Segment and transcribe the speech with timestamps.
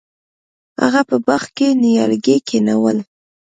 [0.81, 2.97] هغه په باغ کې نیالګي کینول.